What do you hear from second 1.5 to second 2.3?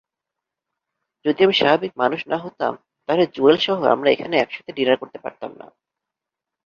স্বাভাবিক মানুষ